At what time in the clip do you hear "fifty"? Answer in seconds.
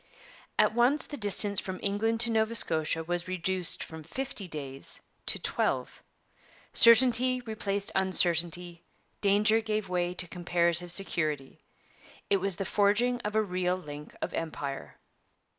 4.01-4.47